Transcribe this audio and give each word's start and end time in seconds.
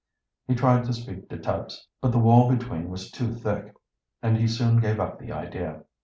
He 0.47 0.55
tried 0.55 0.85
to 0.85 0.93
speak 0.93 1.29
to 1.29 1.37
Tubbs, 1.37 1.87
but 2.01 2.11
the 2.11 2.17
wall 2.17 2.49
between 2.49 2.89
was 2.89 3.11
too 3.11 3.35
thick, 3.35 3.75
and 4.23 4.35
he 4.35 4.47
soon 4.47 4.79
gave 4.79 4.99
up 4.99 5.19
the 5.19 5.31
idea. 5.31 5.83